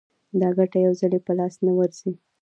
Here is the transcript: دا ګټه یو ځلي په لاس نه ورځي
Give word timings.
دا 0.39 0.49
ګټه 0.57 0.77
یو 0.85 0.93
ځلي 0.99 1.19
په 1.25 1.31
لاس 1.37 1.55
نه 1.65 1.71
ورځي 1.79 2.11